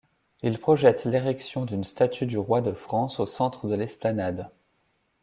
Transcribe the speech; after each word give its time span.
Il 0.41 0.57
projette 0.57 1.05
l'érection 1.05 1.63
d'une 1.63 1.83
statue 1.83 2.25
du 2.25 2.39
roi 2.39 2.61
de 2.61 2.71
France 2.73 3.19
au 3.19 3.27
centre 3.27 3.67
de 3.67 3.75
l'esplanade. 3.75 4.49